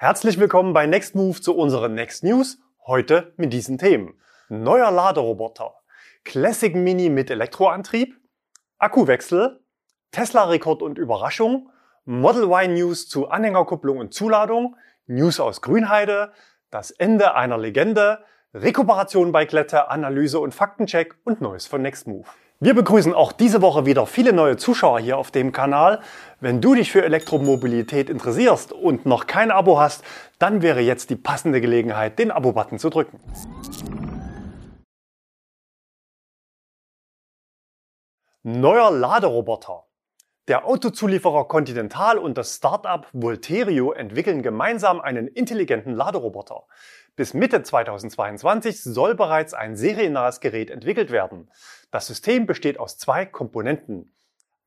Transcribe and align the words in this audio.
Herzlich 0.00 0.38
willkommen 0.38 0.74
bei 0.74 0.86
Next 0.86 1.16
Move 1.16 1.40
zu 1.40 1.56
unseren 1.56 1.94
Next 1.94 2.22
News. 2.22 2.60
Heute 2.86 3.32
mit 3.36 3.52
diesen 3.52 3.78
Themen. 3.78 4.14
Neuer 4.48 4.92
Laderoboter, 4.92 5.74
Classic 6.24 6.72
Mini 6.72 7.10
mit 7.10 7.32
Elektroantrieb, 7.32 8.16
Akkuwechsel, 8.78 9.58
Tesla-Rekord 10.12 10.82
und 10.82 10.98
Überraschung, 10.98 11.72
Model 12.04 12.44
Y 12.44 12.74
News 12.74 13.08
zu 13.08 13.28
Anhängerkupplung 13.28 13.98
und 13.98 14.14
Zuladung, 14.14 14.76
News 15.08 15.40
aus 15.40 15.62
Grünheide, 15.62 16.30
das 16.70 16.92
Ende 16.92 17.34
einer 17.34 17.58
Legende, 17.58 18.20
Rekuperation 18.54 19.32
bei 19.32 19.46
Klette, 19.46 19.90
Analyse 19.90 20.38
und 20.38 20.54
Faktencheck 20.54 21.16
und 21.24 21.40
Neues 21.40 21.66
von 21.66 21.82
Nextmove. 21.82 22.28
Wir 22.60 22.74
begrüßen 22.74 23.14
auch 23.14 23.30
diese 23.30 23.62
Woche 23.62 23.86
wieder 23.86 24.04
viele 24.08 24.32
neue 24.32 24.56
Zuschauer 24.56 24.98
hier 24.98 25.16
auf 25.16 25.30
dem 25.30 25.52
Kanal. 25.52 26.00
Wenn 26.40 26.60
du 26.60 26.74
dich 26.74 26.90
für 26.90 27.04
Elektromobilität 27.04 28.10
interessierst 28.10 28.72
und 28.72 29.06
noch 29.06 29.28
kein 29.28 29.52
Abo 29.52 29.78
hast, 29.78 30.02
dann 30.40 30.60
wäre 30.60 30.80
jetzt 30.80 31.10
die 31.10 31.14
passende 31.14 31.60
Gelegenheit, 31.60 32.18
den 32.18 32.32
Abo-Button 32.32 32.80
zu 32.80 32.90
drücken. 32.90 33.20
Neuer 38.42 38.90
Laderoboter. 38.90 39.84
Der 40.48 40.66
Autozulieferer 40.66 41.46
Continental 41.46 42.18
und 42.18 42.36
das 42.36 42.56
Startup 42.56 43.06
Volterio 43.12 43.92
entwickeln 43.92 44.42
gemeinsam 44.42 45.00
einen 45.00 45.28
intelligenten 45.28 45.94
Laderoboter. 45.94 46.64
Bis 47.18 47.34
Mitte 47.34 47.64
2022 47.64 48.80
soll 48.80 49.16
bereits 49.16 49.52
ein 49.52 49.74
seriennahes 49.74 50.38
Gerät 50.38 50.70
entwickelt 50.70 51.10
werden. 51.10 51.50
Das 51.90 52.06
System 52.06 52.46
besteht 52.46 52.78
aus 52.78 52.96
zwei 52.96 53.26
Komponenten. 53.26 54.14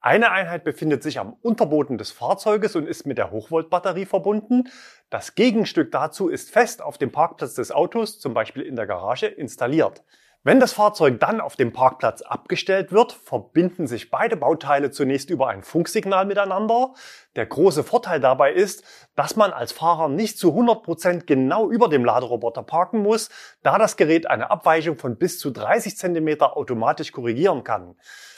Eine 0.01 0.31
Einheit 0.31 0.65
befindet 0.65 1.01
sich 1.01 1.17
am 1.17 1.31
Unterboden 1.41 1.97
des 1.97 2.11
Fahrzeuges 2.11 2.75
und 2.75 2.89
ist 2.89 3.07
mit 3.07 3.17
der 3.17 3.31
Hochvoltbatterie 3.31 4.05
verbunden. 4.05 4.65
Das 5.09 5.35
Gegenstück 5.35 5.93
dazu 5.93 6.27
ist 6.27 6.51
fest 6.51 6.81
auf 6.81 6.97
dem 6.97 7.13
Parkplatz 7.13 7.53
des 7.53 7.71
Autos, 7.71 8.19
zum 8.19 8.33
Beispiel 8.33 8.63
in 8.63 8.75
der 8.75 8.85
Garage, 8.85 9.27
installiert. 9.27 10.03
Wenn 10.43 10.59
das 10.59 10.73
Fahrzeug 10.73 11.19
dann 11.19 11.39
auf 11.39 11.55
dem 11.55 11.71
Parkplatz 11.71 12.23
abgestellt 12.23 12.91
wird, 12.91 13.11
verbinden 13.11 13.85
sich 13.85 14.09
beide 14.09 14.35
Bauteile 14.35 14.89
zunächst 14.89 15.29
über 15.29 15.49
ein 15.49 15.61
Funksignal 15.61 16.25
miteinander. 16.25 16.95
Der 17.35 17.45
große 17.45 17.83
Vorteil 17.83 18.19
dabei 18.19 18.51
ist, 18.51 18.83
dass 19.15 19.35
man 19.35 19.53
als 19.53 19.71
Fahrer 19.71 20.09
nicht 20.09 20.39
zu 20.39 20.49
100 20.49 20.81
Prozent 20.81 21.27
genau 21.27 21.69
über 21.69 21.89
dem 21.89 22.03
Laderoboter 22.03 22.63
parken 22.63 23.03
muss, 23.03 23.29
da 23.61 23.77
das 23.77 23.97
Gerät 23.97 24.25
eine 24.25 24.49
Abweichung 24.49 24.97
von 24.97 25.15
bis 25.15 25.37
zu 25.37 25.51
30 25.51 25.95
cm 25.95 26.41
automatisch 26.41 27.11
korrigieren 27.11 27.63
kann. 27.63 27.95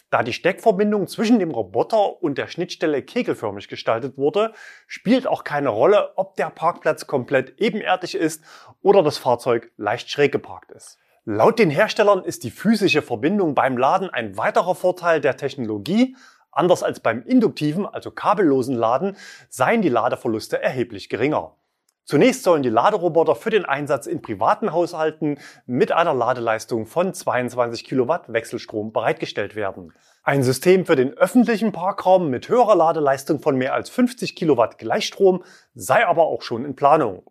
Da 0.09 0.23
die 0.23 0.33
Steckverbindung 0.33 1.07
zwischen 1.07 1.39
dem 1.39 1.51
Roboter 1.51 2.21
und 2.21 2.37
der 2.37 2.47
Schnittstelle 2.47 3.01
kegelförmig 3.01 3.69
gestaltet 3.69 4.17
wurde, 4.17 4.51
spielt 4.87 5.25
auch 5.25 5.45
keine 5.45 5.69
Rolle, 5.69 6.11
ob 6.17 6.35
der 6.35 6.49
Parkplatz 6.49 7.07
komplett 7.07 7.61
ebenerdig 7.61 8.13
ist 8.15 8.43
oder 8.81 9.03
das 9.03 9.17
Fahrzeug 9.17 9.71
leicht 9.77 10.11
schräg 10.11 10.33
geparkt 10.33 10.71
ist. 10.73 10.99
Laut 11.25 11.57
den 11.57 11.69
Herstellern 11.69 12.25
ist 12.25 12.43
die 12.43 12.51
physische 12.51 13.01
Verbindung 13.01 13.55
beim 13.55 13.77
Laden 13.77 14.09
ein 14.09 14.35
weiterer 14.35 14.75
Vorteil 14.75 15.21
der 15.21 15.37
Technologie. 15.37 16.17
Anders 16.51 16.83
als 16.83 16.99
beim 16.99 17.23
induktiven, 17.23 17.85
also 17.85 18.11
kabellosen 18.11 18.75
Laden, 18.75 19.15
seien 19.47 19.81
die 19.81 19.87
Ladeverluste 19.87 20.61
erheblich 20.61 21.07
geringer. 21.07 21.55
Zunächst 22.03 22.43
sollen 22.43 22.61
die 22.61 22.69
Laderoboter 22.69 23.35
für 23.35 23.51
den 23.51 23.63
Einsatz 23.63 24.05
in 24.05 24.21
privaten 24.21 24.73
Haushalten 24.73 25.37
mit 25.65 25.93
einer 25.93 26.13
Ladeleistung 26.13 26.85
von 26.85 27.13
22 27.13 27.85
Kilowatt 27.85 28.33
Wechselstrom 28.33 28.91
bereitgestellt 28.91 29.55
werden. 29.55 29.93
Ein 30.23 30.43
System 30.43 30.85
für 30.85 30.97
den 30.97 31.13
öffentlichen 31.13 31.71
Parkraum 31.71 32.29
mit 32.29 32.49
höherer 32.49 32.75
Ladeleistung 32.75 33.39
von 33.39 33.55
mehr 33.55 33.73
als 33.73 33.89
50 33.89 34.35
Kilowatt 34.35 34.77
Gleichstrom 34.77 35.45
sei 35.73 36.05
aber 36.05 36.23
auch 36.23 36.41
schon 36.41 36.65
in 36.65 36.75
Planung. 36.75 37.23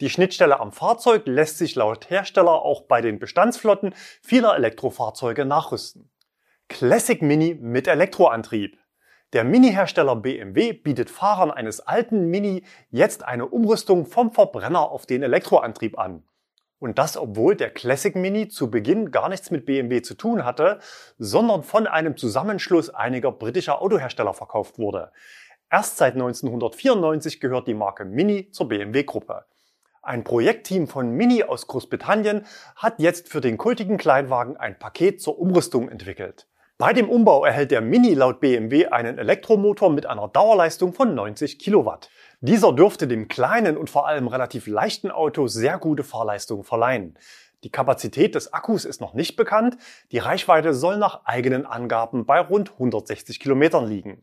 Die 0.00 0.10
Schnittstelle 0.10 0.58
am 0.58 0.72
Fahrzeug 0.72 1.22
lässt 1.26 1.58
sich 1.58 1.76
laut 1.76 2.10
Hersteller 2.10 2.62
auch 2.62 2.82
bei 2.82 3.00
den 3.00 3.20
Bestandsflotten 3.20 3.94
vieler 4.22 4.56
Elektrofahrzeuge 4.56 5.44
nachrüsten. 5.44 6.10
Classic 6.68 7.22
Mini 7.22 7.54
mit 7.60 7.86
Elektroantrieb. 7.86 8.76
Der 9.34 9.44
Mini-Hersteller 9.44 10.16
BMW 10.16 10.72
bietet 10.72 11.10
Fahrern 11.10 11.52
eines 11.52 11.80
alten 11.80 12.28
Mini 12.28 12.64
jetzt 12.90 13.24
eine 13.24 13.46
Umrüstung 13.46 14.06
vom 14.06 14.32
Verbrenner 14.32 14.90
auf 14.90 15.06
den 15.06 15.22
Elektroantrieb 15.22 15.96
an. 15.96 16.24
Und 16.80 16.98
das, 16.98 17.16
obwohl 17.16 17.54
der 17.54 17.70
Classic 17.70 18.16
Mini 18.16 18.48
zu 18.48 18.70
Beginn 18.70 19.12
gar 19.12 19.28
nichts 19.28 19.52
mit 19.52 19.64
BMW 19.64 20.02
zu 20.02 20.14
tun 20.14 20.44
hatte, 20.44 20.80
sondern 21.18 21.62
von 21.62 21.86
einem 21.86 22.16
Zusammenschluss 22.16 22.90
einiger 22.90 23.30
britischer 23.30 23.80
Autohersteller 23.80 24.34
verkauft 24.34 24.78
wurde. 24.78 25.12
Erst 25.70 25.98
seit 25.98 26.14
1994 26.14 27.40
gehört 27.40 27.68
die 27.68 27.74
Marke 27.74 28.04
Mini 28.04 28.50
zur 28.50 28.68
BMW-Gruppe. 28.68 29.44
Ein 30.06 30.22
Projektteam 30.22 30.86
von 30.86 31.12
Mini 31.12 31.44
aus 31.44 31.66
Großbritannien 31.66 32.44
hat 32.76 32.98
jetzt 32.98 33.30
für 33.30 33.40
den 33.40 33.56
kultigen 33.56 33.96
Kleinwagen 33.96 34.58
ein 34.58 34.78
Paket 34.78 35.22
zur 35.22 35.38
Umrüstung 35.38 35.88
entwickelt. 35.88 36.46
Bei 36.76 36.92
dem 36.92 37.08
Umbau 37.08 37.46
erhält 37.46 37.70
der 37.70 37.80
Mini 37.80 38.12
laut 38.12 38.38
BMW 38.38 38.88
einen 38.88 39.16
Elektromotor 39.16 39.88
mit 39.88 40.04
einer 40.04 40.28
Dauerleistung 40.28 40.92
von 40.92 41.14
90 41.14 41.58
Kilowatt. 41.58 42.10
Dieser 42.42 42.74
dürfte 42.74 43.08
dem 43.08 43.28
kleinen 43.28 43.78
und 43.78 43.88
vor 43.88 44.06
allem 44.06 44.28
relativ 44.28 44.66
leichten 44.66 45.10
Auto 45.10 45.46
sehr 45.46 45.78
gute 45.78 46.04
Fahrleistung 46.04 46.64
verleihen. 46.64 47.16
Die 47.62 47.70
Kapazität 47.70 48.34
des 48.34 48.52
Akkus 48.52 48.84
ist 48.84 49.00
noch 49.00 49.14
nicht 49.14 49.36
bekannt. 49.36 49.78
Die 50.12 50.18
Reichweite 50.18 50.74
soll 50.74 50.98
nach 50.98 51.24
eigenen 51.24 51.64
Angaben 51.64 52.26
bei 52.26 52.40
rund 52.40 52.72
160 52.72 53.40
Kilometern 53.40 53.86
liegen. 53.86 54.22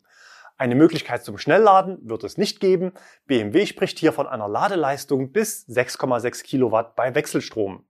Eine 0.61 0.75
Möglichkeit 0.75 1.23
zum 1.23 1.39
Schnellladen 1.39 1.97
wird 2.07 2.23
es 2.23 2.37
nicht 2.37 2.59
geben. 2.59 2.91
BMW 3.25 3.65
spricht 3.65 3.97
hier 3.97 4.13
von 4.13 4.27
einer 4.27 4.47
Ladeleistung 4.47 5.31
bis 5.31 5.67
6,6 5.67 6.43
Kilowatt 6.43 6.95
bei 6.95 7.15
Wechselstrom. 7.15 7.83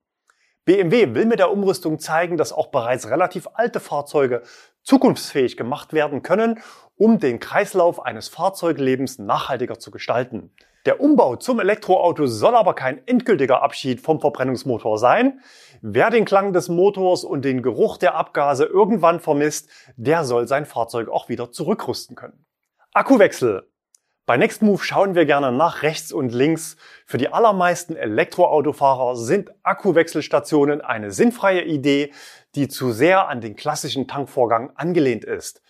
BMW 0.63 1.13
will 1.13 1.25
mit 1.25 1.39
der 1.39 1.51
Umrüstung 1.51 1.99
zeigen, 1.99 2.37
dass 2.37 2.53
auch 2.53 2.67
bereits 2.67 3.09
relativ 3.09 3.49
alte 3.55 3.81
Fahrzeuge 3.81 4.43
zukunftsfähig 4.83 5.57
gemacht 5.57 5.91
werden 5.91 6.23
können, 6.23 6.61
um 6.95 7.19
den 7.19 7.41
Kreislauf 7.41 8.01
eines 8.05 8.29
Fahrzeuglebens 8.29 9.19
nachhaltiger 9.19 9.77
zu 9.77 9.91
gestalten. 9.91 10.55
Der 10.85 11.01
Umbau 11.01 11.35
zum 11.35 11.59
Elektroauto 11.59 12.25
soll 12.25 12.55
aber 12.55 12.73
kein 12.73 13.05
endgültiger 13.05 13.63
Abschied 13.63 13.99
vom 13.99 14.21
Verbrennungsmotor 14.21 14.97
sein. 14.97 15.41
Wer 15.81 16.09
den 16.09 16.23
Klang 16.23 16.53
des 16.53 16.69
Motors 16.69 17.25
und 17.25 17.43
den 17.43 17.63
Geruch 17.63 17.97
der 17.97 18.15
Abgase 18.15 18.63
irgendwann 18.63 19.19
vermisst, 19.19 19.69
der 19.97 20.23
soll 20.23 20.47
sein 20.47 20.65
Fahrzeug 20.65 21.09
auch 21.09 21.27
wieder 21.27 21.51
zurückrüsten 21.51 22.15
können. 22.15 22.45
Akkuwechsel. 22.93 23.71
Bei 24.25 24.35
Nextmove 24.35 24.83
schauen 24.83 25.15
wir 25.15 25.25
gerne 25.25 25.53
nach 25.53 25.81
rechts 25.81 26.11
und 26.11 26.33
links. 26.33 26.75
Für 27.05 27.17
die 27.17 27.29
allermeisten 27.29 27.95
Elektroautofahrer 27.95 29.15
sind 29.15 29.49
Akkuwechselstationen 29.63 30.81
eine 30.81 31.11
sinnfreie 31.11 31.63
Idee, 31.63 32.11
die 32.53 32.67
zu 32.67 32.91
sehr 32.91 33.29
an 33.29 33.39
den 33.39 33.55
klassischen 33.55 34.09
Tankvorgang 34.09 34.71
angelehnt 34.75 35.23
ist. 35.23 35.61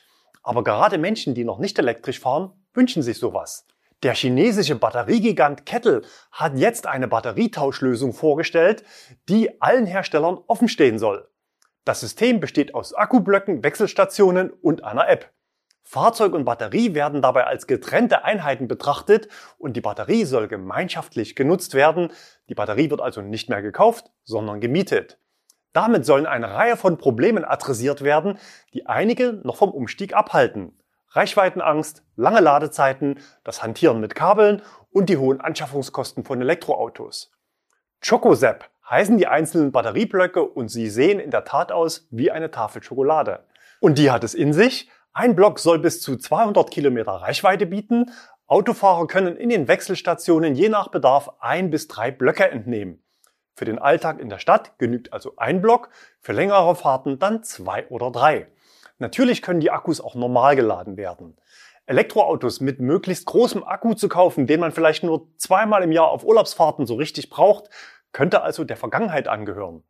Aber 0.41 0.63
gerade 0.63 0.97
Menschen, 0.97 1.35
die 1.35 1.43
noch 1.43 1.59
nicht 1.59 1.77
elektrisch 1.77 2.19
fahren, 2.19 2.53
wünschen 2.73 3.03
sich 3.03 3.19
sowas. 3.19 3.67
Der 4.01 4.15
chinesische 4.15 4.75
Batteriegigant 4.75 5.67
Kettle 5.67 6.01
hat 6.31 6.57
jetzt 6.57 6.87
eine 6.87 7.07
Batterietauschlösung 7.07 8.13
vorgestellt, 8.13 8.83
die 9.29 9.61
allen 9.61 9.85
Herstellern 9.85 10.39
offenstehen 10.47 10.97
soll. 10.97 11.29
Das 11.85 11.99
System 11.99 12.39
besteht 12.39 12.73
aus 12.73 12.95
Akkublöcken, 12.95 13.63
Wechselstationen 13.63 14.49
und 14.49 14.83
einer 14.83 15.07
App. 15.07 15.31
Fahrzeug 15.83 16.33
und 16.33 16.45
Batterie 16.45 16.93
werden 16.93 17.21
dabei 17.21 17.45
als 17.45 17.67
getrennte 17.67 18.23
Einheiten 18.23 18.67
betrachtet 18.67 19.27
und 19.57 19.75
die 19.75 19.81
Batterie 19.81 20.25
soll 20.25 20.47
gemeinschaftlich 20.47 21.35
genutzt 21.35 21.73
werden. 21.73 22.11
Die 22.49 22.55
Batterie 22.55 22.89
wird 22.89 23.01
also 23.01 23.21
nicht 23.21 23.49
mehr 23.49 23.61
gekauft, 23.61 24.11
sondern 24.23 24.61
gemietet. 24.61 25.17
Damit 25.73 26.05
sollen 26.05 26.25
eine 26.25 26.53
Reihe 26.53 26.77
von 26.77 26.97
Problemen 26.97 27.45
adressiert 27.45 28.01
werden, 28.01 28.37
die 28.73 28.87
einige 28.87 29.41
noch 29.43 29.55
vom 29.57 29.71
Umstieg 29.71 30.13
abhalten. 30.13 30.77
Reichweitenangst, 31.09 32.03
lange 32.15 32.39
Ladezeiten, 32.39 33.19
das 33.43 33.61
Hantieren 33.63 33.99
mit 33.99 34.15
Kabeln 34.15 34.61
und 34.91 35.09
die 35.09 35.17
hohen 35.17 35.41
Anschaffungskosten 35.41 36.23
von 36.23 36.41
Elektroautos. 36.41 37.31
ChocoZap 38.01 38.69
heißen 38.89 39.17
die 39.17 39.27
einzelnen 39.27 39.72
Batterieblöcke 39.72 40.43
und 40.43 40.69
sie 40.69 40.89
sehen 40.89 41.19
in 41.19 41.31
der 41.31 41.45
Tat 41.45 41.72
aus 41.72 42.07
wie 42.11 42.31
eine 42.31 42.51
Tafel 42.51 42.81
Schokolade. 42.84 43.45
Und 43.79 43.97
die 43.97 44.11
hat 44.11 44.23
es 44.23 44.34
in 44.34 44.53
sich, 44.53 44.89
ein 45.13 45.35
Block 45.35 45.59
soll 45.59 45.79
bis 45.79 46.02
zu 46.02 46.16
200 46.16 46.72
Kilometer 46.72 47.11
Reichweite 47.11 47.66
bieten. 47.66 48.11
Autofahrer 48.47 49.08
können 49.08 49.35
in 49.35 49.49
den 49.49 49.67
Wechselstationen 49.67 50.55
je 50.55 50.69
nach 50.69 50.87
Bedarf 50.87 51.29
ein 51.40 51.69
bis 51.69 51.90
drei 51.90 52.11
Blöcke 52.11 52.49
entnehmen. 52.49 53.03
Für 53.53 53.66
den 53.66 53.78
Alltag 53.78 54.19
in 54.19 54.29
der 54.29 54.40
Stadt 54.40 54.78
genügt 54.78 55.11
also 55.11 55.34
ein 55.35 55.61
Block, 55.61 55.90
für 56.22 56.31
längere 56.31 56.75
Fahrten 56.75 57.19
dann 57.19 57.43
zwei 57.43 57.87
oder 57.87 58.09
drei. 58.09 58.47
Natürlich 58.99 59.41
können 59.41 59.59
die 59.59 59.72
Akkus 59.72 59.99
auch 59.99 60.16
normal 60.16 60.55
geladen 60.55 60.96
werden. 60.96 61.37
Elektroautos 61.87 62.61
mit 62.61 62.79
möglichst 62.79 63.25
großem 63.25 63.66
Akku 63.66 63.96
zu 63.96 64.08
kaufen, 64.08 64.47
den 64.47 64.61
man 64.61 64.72
vielleicht 64.72 65.03
nur 65.03 65.28
zweimal 65.37 65.84
im 65.84 65.91
Jahr 65.91 66.08
auf 66.08 66.23
Urlaubsfahrten 66.23 66.85
so 66.85 66.96
richtig 66.96 67.29
braucht, 67.29 67.69
könnte 68.13 68.43
also 68.43 68.63
der 68.63 68.78
Vergangenheit 68.78 69.28
angehören. 69.28 69.84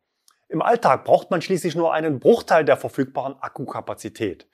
Im 0.48 0.62
Alltag 0.62 1.04
braucht 1.04 1.30
man 1.30 1.40
schließlich 1.40 1.76
nur 1.76 1.94
einen 1.94 2.18
Bruchteil 2.18 2.64
der 2.64 2.76
verfügbaren 2.76 3.36
Akkukapazität. 3.40 4.48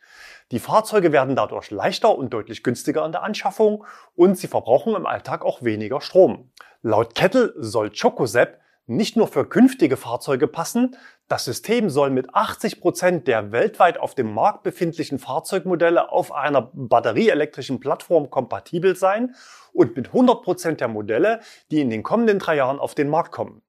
Die 0.50 0.60
Fahrzeuge 0.60 1.12
werden 1.12 1.36
dadurch 1.36 1.70
leichter 1.70 2.16
und 2.16 2.32
deutlich 2.32 2.62
günstiger 2.62 3.04
in 3.04 3.12
der 3.12 3.22
Anschaffung 3.22 3.84
und 4.16 4.38
sie 4.38 4.46
verbrauchen 4.46 4.94
im 4.94 5.04
Alltag 5.04 5.44
auch 5.44 5.62
weniger 5.62 6.00
Strom. 6.00 6.50
Laut 6.80 7.14
Kettle 7.14 7.52
soll 7.58 7.90
ChocoSep 7.90 8.58
nicht 8.86 9.16
nur 9.16 9.28
für 9.28 9.46
künftige 9.46 9.98
Fahrzeuge 9.98 10.48
passen, 10.48 10.96
das 11.28 11.44
System 11.44 11.90
soll 11.90 12.08
mit 12.08 12.34
80 12.34 12.80
Prozent 12.80 13.28
der 13.28 13.52
weltweit 13.52 14.00
auf 14.00 14.14
dem 14.14 14.32
Markt 14.32 14.62
befindlichen 14.62 15.18
Fahrzeugmodelle 15.18 16.10
auf 16.10 16.32
einer 16.32 16.70
batterieelektrischen 16.72 17.80
Plattform 17.80 18.30
kompatibel 18.30 18.96
sein 18.96 19.34
und 19.74 19.94
mit 19.94 20.06
100 20.06 20.42
Prozent 20.42 20.80
der 20.80 20.88
Modelle, 20.88 21.40
die 21.70 21.82
in 21.82 21.90
den 21.90 22.02
kommenden 22.02 22.38
drei 22.38 22.56
Jahren 22.56 22.78
auf 22.78 22.94
den 22.94 23.10
Markt 23.10 23.32
kommen. 23.32 23.60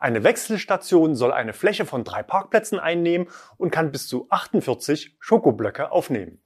Eine 0.00 0.24
Wechselstation 0.24 1.14
soll 1.14 1.30
eine 1.30 1.52
Fläche 1.52 1.84
von 1.84 2.04
drei 2.04 2.22
Parkplätzen 2.22 2.80
einnehmen 2.80 3.28
und 3.58 3.70
kann 3.70 3.92
bis 3.92 4.08
zu 4.08 4.26
48 4.30 5.16
Schokoblöcke 5.20 5.92
aufnehmen. 5.92 6.40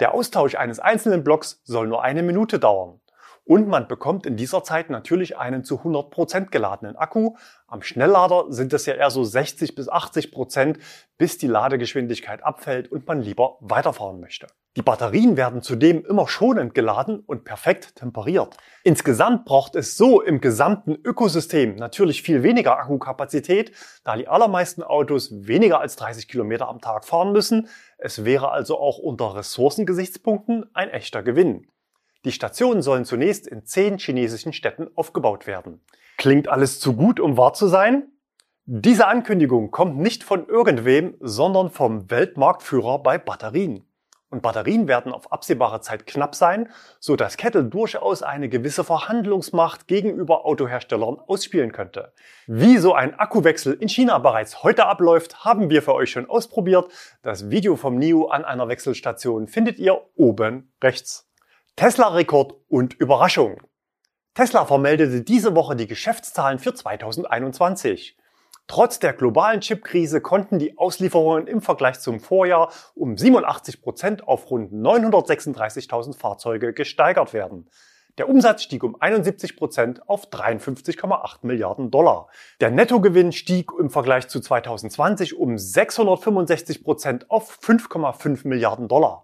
Der 0.00 0.12
Austausch 0.12 0.54
eines 0.54 0.80
einzelnen 0.80 1.24
Blocks 1.24 1.62
soll 1.64 1.86
nur 1.86 2.02
eine 2.02 2.22
Minute 2.22 2.58
dauern. 2.58 3.00
Und 3.44 3.68
man 3.68 3.88
bekommt 3.88 4.26
in 4.26 4.36
dieser 4.36 4.62
Zeit 4.64 4.90
natürlich 4.90 5.38
einen 5.38 5.64
zu 5.64 5.78
100 5.78 6.10
Prozent 6.10 6.52
geladenen 6.52 6.96
Akku. 6.96 7.36
Am 7.66 7.80
Schnelllader 7.80 8.52
sind 8.52 8.74
es 8.74 8.84
ja 8.84 8.94
eher 8.94 9.10
so 9.10 9.24
60 9.24 9.74
bis 9.74 9.90
80%, 9.90 10.30
Prozent, 10.30 10.78
bis 11.16 11.38
die 11.38 11.46
Ladegeschwindigkeit 11.46 12.44
abfällt 12.44 12.92
und 12.92 13.06
man 13.06 13.22
lieber 13.22 13.56
weiterfahren 13.60 14.20
möchte. 14.20 14.46
Die 14.76 14.82
Batterien 14.82 15.36
werden 15.36 15.62
zudem 15.62 16.04
immer 16.04 16.26
schonend 16.26 16.74
geladen 16.74 17.20
und 17.20 17.44
perfekt 17.44 17.94
temperiert. 17.94 18.56
Insgesamt 18.82 19.44
braucht 19.44 19.76
es 19.76 19.96
so 19.96 20.20
im 20.20 20.40
gesamten 20.40 20.96
Ökosystem 21.04 21.76
natürlich 21.76 22.22
viel 22.22 22.42
weniger 22.42 22.76
Akkukapazität, 22.80 23.70
da 24.02 24.16
die 24.16 24.26
allermeisten 24.26 24.82
Autos 24.82 25.30
weniger 25.46 25.80
als 25.80 25.94
30 25.94 26.26
Kilometer 26.26 26.68
am 26.68 26.80
Tag 26.80 27.04
fahren 27.04 27.30
müssen. 27.30 27.68
Es 27.98 28.24
wäre 28.24 28.50
also 28.50 28.80
auch 28.80 28.98
unter 28.98 29.36
Ressourcengesichtspunkten 29.36 30.68
ein 30.74 30.88
echter 30.88 31.22
Gewinn. 31.22 31.68
Die 32.24 32.32
Stationen 32.32 32.82
sollen 32.82 33.04
zunächst 33.04 33.46
in 33.46 33.64
zehn 33.64 33.98
chinesischen 33.98 34.52
Städten 34.52 34.88
aufgebaut 34.96 35.46
werden. 35.46 35.84
Klingt 36.16 36.48
alles 36.48 36.80
zu 36.80 36.96
gut, 36.96 37.20
um 37.20 37.36
wahr 37.36 37.52
zu 37.52 37.68
sein? 37.68 38.08
Diese 38.64 39.06
Ankündigung 39.06 39.70
kommt 39.70 39.98
nicht 39.98 40.24
von 40.24 40.48
irgendwem, 40.48 41.14
sondern 41.20 41.70
vom 41.70 42.10
Weltmarktführer 42.10 43.00
bei 43.00 43.18
Batterien. 43.18 43.84
Und 44.34 44.40
Batterien 44.40 44.88
werden 44.88 45.12
auf 45.12 45.30
absehbare 45.30 45.80
Zeit 45.80 46.08
knapp 46.08 46.34
sein, 46.34 46.68
so 46.98 47.14
dass 47.14 47.36
Kettle 47.36 47.62
durchaus 47.62 48.24
eine 48.24 48.48
gewisse 48.48 48.82
Verhandlungsmacht 48.82 49.86
gegenüber 49.86 50.44
Autoherstellern 50.44 51.20
ausspielen 51.28 51.70
könnte. 51.70 52.12
Wie 52.48 52.78
so 52.78 52.94
ein 52.94 53.14
Akkuwechsel 53.14 53.74
in 53.74 53.88
China 53.88 54.18
bereits 54.18 54.64
heute 54.64 54.86
abläuft, 54.86 55.44
haben 55.44 55.70
wir 55.70 55.82
für 55.82 55.94
euch 55.94 56.10
schon 56.10 56.28
ausprobiert. 56.28 56.90
Das 57.22 57.48
Video 57.48 57.76
vom 57.76 57.94
NIO 57.94 58.26
an 58.26 58.44
einer 58.44 58.66
Wechselstation 58.66 59.46
findet 59.46 59.78
ihr 59.78 60.00
oben 60.16 60.72
rechts. 60.82 61.30
Tesla-Rekord 61.76 62.54
und 62.66 62.94
Überraschung. 62.94 63.62
Tesla 64.34 64.64
vermeldete 64.64 65.22
diese 65.22 65.54
Woche 65.54 65.76
die 65.76 65.86
Geschäftszahlen 65.86 66.58
für 66.58 66.74
2021. 66.74 68.16
Trotz 68.66 68.98
der 68.98 69.12
globalen 69.12 69.60
Chipkrise 69.60 70.20
konnten 70.20 70.58
die 70.58 70.78
Auslieferungen 70.78 71.46
im 71.46 71.60
Vergleich 71.60 72.00
zum 72.00 72.18
Vorjahr 72.18 72.72
um 72.94 73.16
87 73.16 73.82
Prozent 73.82 74.26
auf 74.26 74.50
rund 74.50 74.72
936.000 74.72 76.16
Fahrzeuge 76.16 76.72
gesteigert 76.72 77.34
werden. 77.34 77.68
Der 78.16 78.28
Umsatz 78.28 78.62
stieg 78.62 78.84
um 78.84 78.96
71 79.00 79.56
Prozent 79.56 80.08
auf 80.08 80.28
53,8 80.28 81.38
Milliarden 81.42 81.90
Dollar. 81.90 82.28
Der 82.60 82.70
Nettogewinn 82.70 83.32
stieg 83.32 83.70
im 83.78 83.90
Vergleich 83.90 84.28
zu 84.28 84.40
2020 84.40 85.36
um 85.36 85.58
665 85.58 86.84
Prozent 86.84 87.30
auf 87.30 87.58
5,5 87.60 88.46
Milliarden 88.46 88.86
Dollar. 88.86 89.23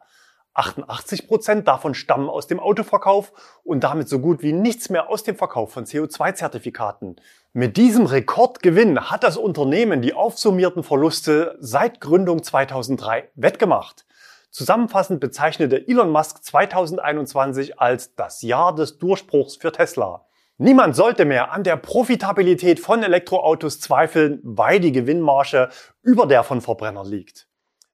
88 0.55 1.29
Prozent 1.29 1.69
davon 1.69 1.95
stammen 1.95 2.29
aus 2.29 2.47
dem 2.47 2.61
Autoverkauf 2.61 3.33
und 3.63 3.85
damit 3.85 4.09
so 4.09 4.19
gut 4.19 4.43
wie 4.43 4.53
nichts 4.53 4.91
mehr 4.91 5.09
aus 5.09 5.23
dem 5.23 5.37
Verkauf 5.37 5.73
von 5.73 5.85
CO2-Zertifikaten. 5.85 7.17
Mit 7.53 7.77
diesem 7.77 8.07
Rekordgewinn 8.07 9.11
hat 9.11 9.23
das 9.23 9.37
Unternehmen 9.37 10.03
die 10.03 10.15
aufsummierten 10.15 10.83
Verluste 10.83 11.57
seit 11.61 12.01
Gründung 12.01 12.43
2003 12.43 13.31
wettgemacht. 13.35 14.05
Zusammenfassend 14.51 15.21
bezeichnete 15.21 15.87
Elon 15.87 16.11
Musk 16.11 16.43
2021 16.43 17.79
als 17.79 18.17
das 18.17 18.43
Jahr 18.43 18.75
des 18.75 18.99
Durchbruchs 18.99 19.57
für 19.57 19.71
Tesla. 19.71 20.27
Niemand 20.59 20.95
sollte 20.95 21.25
mehr 21.25 21.53
an 21.53 21.65
der 21.65 21.77
Profitabilität 21.77 22.81
von 22.81 23.03
Elektroautos 23.03 23.81
zweifeln, 23.81 24.41
weil 24.43 24.81
die 24.81 24.93
Gewinnmarge 24.93 25.71
über 26.03 26.27
der 26.27 26.43
von 26.43 26.61
Verbrennern 26.61 27.07
liegt. 27.07 27.50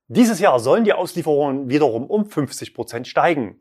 Dieses 0.09 0.39
Jahr 0.39 0.61
sollen 0.61 0.85
die 0.85 0.93
Auslieferungen 0.93 1.69
wiederum 1.69 2.07
um 2.07 2.27
50 2.27 2.75
Prozent 2.75 3.09
steigen. 3.09 3.61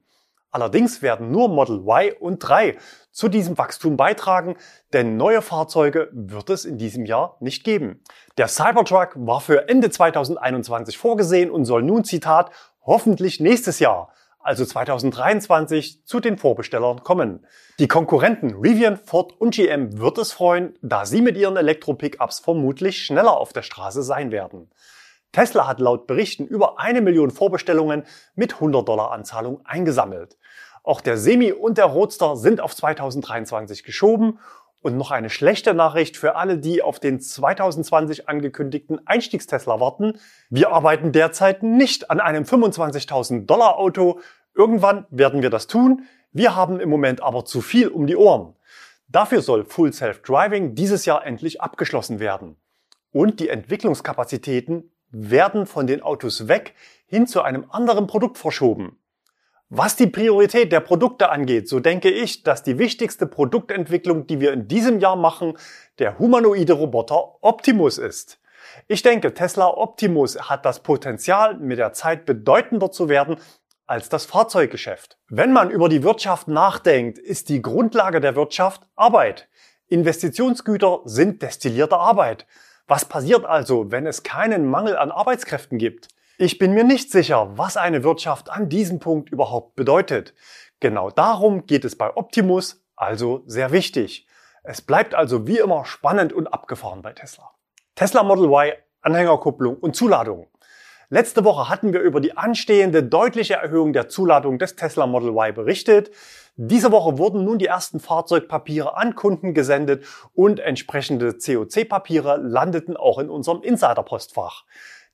Allerdings 0.52 1.02
werden 1.02 1.32
nur 1.32 1.50
Model 1.50 1.80
Y 1.80 2.14
und 2.20 2.38
3 2.38 2.78
zu 3.12 3.30
diesem 3.30 3.58
Wachstum 3.58 3.98
beitragen, 3.98 4.56
denn 4.94 5.18
neue 5.18 5.42
Fahrzeuge 5.42 6.10
wird 6.14 6.52
es 6.52 6.64
in 6.64 6.78
diesem 6.78 7.06
Jahr 7.06 7.38
nicht 7.40 7.64
geben. 7.64 8.04
Der 8.38 8.48
Cybertruck 8.48 9.14
war 9.16 9.42
für 9.42 9.68
Ende 9.68 9.90
2021 9.90 11.00
vorgesehen 11.00 11.50
und 11.50 11.66
soll 11.66 11.82
nun, 11.82 12.04
Zitat, 12.04 12.52
hoffentlich 12.86 13.40
nächstes 13.40 13.80
Jahr, 13.80 14.14
also 14.38 14.64
2023, 14.64 16.06
zu 16.06 16.20
den 16.20 16.38
Vorbestellern 16.38 17.02
kommen. 17.04 17.48
Die 17.80 17.88
Konkurrenten 17.88 18.54
Rivian, 18.54 18.98
Ford 18.98 19.34
und 19.42 19.56
GM 19.56 19.98
wird 19.98 20.20
es 20.20 20.32
freuen, 20.32 20.78
da 20.84 21.08
sie 21.08 21.22
mit 21.22 21.38
ihren 21.38 21.58
Elektro-Pickups 21.58 22.40
vermutlich 22.40 23.04
schneller 23.04 23.36
auf 23.36 23.52
der 23.52 23.64
Straße 23.64 24.04
sein 24.04 24.32
werden. 24.32 24.70
Tesla 25.36 25.68
hat 25.68 25.82
laut 25.82 26.08
Berichten 26.08 26.48
über 26.48 26.80
eine 26.80 27.02
Million 27.02 27.30
Vorbestellungen 27.30 28.04
mit 28.36 28.54
100 28.54 28.88
Dollar 28.88 29.12
Anzahlung 29.12 29.60
eingesammelt. 29.66 30.38
Auch 30.82 31.02
der 31.02 31.18
Semi 31.18 31.52
und 31.52 31.78
der 31.78 31.88
Roadster 31.88 32.38
sind 32.38 32.62
auf 32.62 32.74
2023 32.74 33.84
geschoben. 33.84 34.40
Und 34.80 34.96
noch 34.96 35.12
eine 35.12 35.30
schlechte 35.30 35.74
Nachricht 35.74 36.16
für 36.16 36.38
alle, 36.38 36.58
die 36.58 36.82
auf 36.82 37.02
den 37.02 37.20
2020 37.20 38.30
angekündigten 38.30 39.06
Einstiegstesla 39.06 39.82
warten. 39.82 40.20
Wir 40.50 40.72
arbeiten 40.72 41.12
derzeit 41.12 41.64
nicht 41.64 42.10
an 42.10 42.22
einem 42.22 42.46
25.000 42.46 43.46
Dollar 43.46 43.78
Auto. 43.78 44.22
Irgendwann 44.54 45.06
werden 45.10 45.42
wir 45.42 45.50
das 45.50 45.68
tun. 45.68 46.04
Wir 46.32 46.56
haben 46.56 46.80
im 46.80 46.88
Moment 46.88 47.22
aber 47.22 47.44
zu 47.44 47.60
viel 47.60 47.90
um 47.90 48.08
die 48.08 48.16
Ohren. 48.16 48.56
Dafür 49.10 49.42
soll 49.42 49.66
Full 49.66 49.92
Self 49.92 50.22
Driving 50.22 50.76
dieses 50.76 51.04
Jahr 51.04 51.26
endlich 51.26 51.60
abgeschlossen 51.60 52.22
werden. 52.22 52.56
Und 53.12 53.42
die 53.42 53.50
Entwicklungskapazitäten 53.50 54.95
werden 55.12 55.66
von 55.66 55.88
den 55.88 56.02
Autos 56.02 56.48
weg 56.48 56.74
hin 57.08 57.28
zu 57.28 57.42
einem 57.42 57.66
anderen 57.70 58.08
Produkt 58.08 58.38
verschoben. 58.38 59.00
Was 59.70 59.96
die 59.96 60.08
Priorität 60.08 60.72
der 60.72 60.80
Produkte 60.80 61.30
angeht, 61.30 61.68
so 61.68 61.80
denke 61.80 62.10
ich, 62.10 62.44
dass 62.44 62.62
die 62.62 62.78
wichtigste 62.78 63.26
Produktentwicklung, 63.26 64.28
die 64.28 64.40
wir 64.40 64.54
in 64.54 64.68
diesem 64.68 65.00
Jahr 65.00 65.16
machen, 65.16 65.58
der 65.98 66.20
humanoide 66.20 66.74
Roboter 66.74 67.44
Optimus 67.44 67.98
ist. 67.98 68.40
Ich 68.88 69.02
denke, 69.02 69.34
Tesla 69.34 69.68
Optimus 69.68 70.38
hat 70.50 70.66
das 70.66 70.82
Potenzial, 70.82 71.58
mit 71.58 71.80
der 71.80 71.94
Zeit 71.94 72.26
bedeutender 72.26 72.92
zu 72.92 73.10
werden 73.10 73.38
als 73.88 74.10
das 74.10 74.26
Fahrzeuggeschäft. 74.26 75.18
Wenn 75.30 75.52
man 75.52 75.70
über 75.70 75.90
die 75.90 76.04
Wirtschaft 76.04 76.48
nachdenkt, 76.48 77.18
ist 77.18 77.50
die 77.50 77.62
Grundlage 77.62 78.20
der 78.20 78.36
Wirtschaft 78.36 78.82
Arbeit. 78.96 79.48
Investitionsgüter 79.88 81.02
sind 81.06 81.42
destillierte 81.42 81.98
Arbeit. 81.98 82.46
Was 82.88 83.06
passiert 83.06 83.46
also, 83.46 83.92
wenn 83.92 84.06
es 84.06 84.22
keinen 84.22 84.70
Mangel 84.70 84.96
an 84.96 85.10
Arbeitskräften 85.10 85.80
gibt? 85.80 86.10
Ich 86.38 86.60
bin 86.60 86.74
mir 86.74 86.84
nicht 86.84 87.12
sicher, 87.12 87.58
was 87.58 87.78
eine 87.78 88.04
Wirtschaft 88.04 88.52
an 88.52 88.70
diesem 88.70 89.00
Punkt 89.00 89.32
überhaupt 89.32 89.76
bedeutet. 89.76 90.36
Genau 90.80 91.10
darum 91.10 91.66
geht 91.66 91.84
es 91.84 91.98
bei 91.98 92.16
Optimus, 92.16 92.86
also 92.96 93.42
sehr 93.48 93.72
wichtig. 93.72 94.28
Es 94.64 94.82
bleibt 94.84 95.16
also 95.16 95.48
wie 95.48 95.58
immer 95.58 95.86
spannend 95.86 96.32
und 96.32 96.46
abgefahren 96.48 97.02
bei 97.02 97.14
Tesla. 97.14 97.52
Tesla 97.96 98.22
Model 98.22 98.46
Y, 98.50 98.74
Anhängerkupplung 99.02 99.78
und 99.78 99.96
Zuladung. 99.96 100.48
Letzte 101.10 101.44
Woche 101.44 101.70
hatten 101.70 101.94
wir 101.94 102.00
über 102.02 102.20
die 102.20 102.36
anstehende 102.36 103.04
deutliche 103.04 103.56
Erhöhung 103.56 103.94
der 103.94 104.10
Zuladung 104.10 104.58
des 104.58 104.76
Tesla 104.76 105.06
Model 105.06 105.30
Y 105.30 105.54
berichtet. 105.54 106.10
Diese 106.56 106.92
Woche 106.92 107.20
wurden 107.20 107.44
nun 107.44 107.60
die 107.60 107.68
ersten 107.68 108.00
Fahrzeugpapiere 108.00 108.98
an 108.98 109.14
Kunden 109.14 109.54
gesendet 109.54 110.06
und 110.34 110.60
entsprechende 110.60 111.34
COC-Papiere 111.38 112.38
landeten 112.38 112.98
auch 112.98 113.20
in 113.20 113.30
unserem 113.30 113.62
Insider-Postfach. 113.62 114.64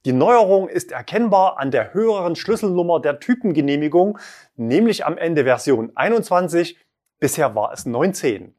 Die 0.06 0.14
Neuerung 0.14 0.70
ist 0.70 0.94
erkennbar 0.94 1.60
an 1.60 1.72
der 1.72 1.94
höheren 1.94 2.36
Schlüsselnummer 2.36 3.02
der 3.02 3.20
Typengenehmigung, 3.20 4.18
nämlich 4.56 5.06
am 5.06 5.18
Ende 5.18 5.44
Version 5.44 5.92
21. 5.96 6.78
Bisher 7.20 7.54
war 7.54 7.74
es 7.74 7.86
19. 7.86 8.56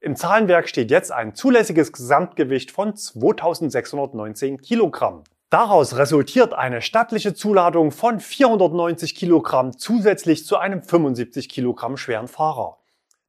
Im 0.00 0.14
Zahlenwerk 0.14 0.68
steht 0.68 0.90
jetzt 0.92 1.10
ein 1.10 1.34
zulässiges 1.34 1.92
Gesamtgewicht 1.92 2.70
von 2.70 2.94
2619 2.94 4.60
Kilogramm. 4.60 5.24
Daraus 5.48 5.96
resultiert 5.96 6.54
eine 6.54 6.82
stattliche 6.82 7.32
Zuladung 7.32 7.92
von 7.92 8.18
490 8.18 9.14
Kilogramm 9.14 9.78
zusätzlich 9.78 10.44
zu 10.44 10.56
einem 10.56 10.82
75 10.82 11.48
Kilogramm 11.48 11.96
schweren 11.96 12.26
Fahrer. 12.26 12.78